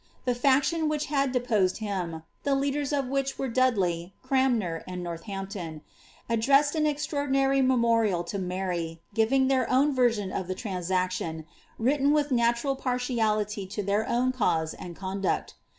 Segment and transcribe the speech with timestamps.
[0.25, 5.81] The faction which deposed him (tlie leaders of which were Dudley, Cranmcr, and ihampton)
[6.27, 11.45] addressed an extraordinary memorial to Mary, giving' own version of the transaction,
[11.77, 15.53] written with natural partiality to' own cause and conduct.